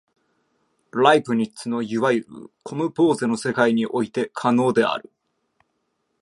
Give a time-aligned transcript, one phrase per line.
[0.93, 2.27] ライプニッツのいわゆる
[2.63, 5.11] コムポーゼの世界において可能である。